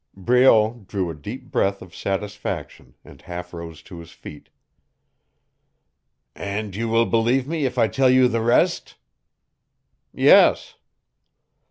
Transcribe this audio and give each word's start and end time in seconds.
Breault 0.17 0.85
drew 0.87 1.11
a 1.11 1.15
deep 1.15 1.51
breath 1.51 1.79
of 1.79 1.95
satisfaction, 1.95 2.95
and 3.05 3.21
half 3.21 3.53
rose 3.53 3.83
to 3.83 3.99
his 3.99 4.09
feet. 4.09 4.49
"And 6.35 6.75
you 6.75 6.89
will 6.89 7.05
believe 7.05 7.47
me 7.47 7.65
if 7.65 7.77
I 7.77 7.87
tell 7.87 8.09
you 8.09 8.27
the 8.27 8.41
rest?" 8.41 8.95
"Yes." 10.11 10.73